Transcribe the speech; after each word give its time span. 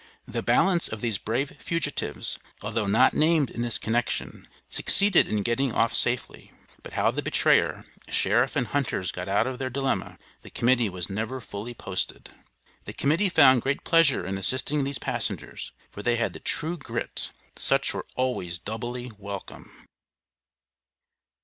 The 0.27 0.41
balance 0.41 0.87
of 0.87 1.01
these 1.01 1.19
brave 1.19 1.51
fugitives, 1.61 2.39
although 2.63 2.87
not 2.87 3.13
named 3.13 3.51
in 3.51 3.61
this 3.61 3.77
connection, 3.77 4.47
succeeded 4.67 5.27
in 5.27 5.43
getting 5.43 5.71
off 5.73 5.93
safely. 5.93 6.51
But 6.81 6.93
how 6.93 7.11
the 7.11 7.21
betrayer, 7.21 7.85
sheriff 8.09 8.55
and 8.55 8.65
hunters 8.65 9.11
got 9.11 9.29
out 9.29 9.45
of 9.45 9.59
their 9.59 9.69
dilemma, 9.69 10.17
the 10.41 10.49
Committee 10.49 10.89
was 10.89 11.07
never 11.07 11.39
fully 11.39 11.75
posted. 11.75 12.31
The 12.85 12.93
Committee 12.93 13.29
found 13.29 13.61
great 13.61 13.83
pleasure 13.83 14.25
in 14.25 14.39
assisting 14.39 14.85
these 14.85 14.97
passengers, 14.97 15.71
for 15.91 16.01
they 16.01 16.15
had 16.15 16.33
the 16.33 16.39
true 16.39 16.77
grit. 16.79 17.31
Such 17.55 17.93
were 17.93 18.07
always 18.15 18.57
doubly 18.57 19.11
welcome. 19.19 19.87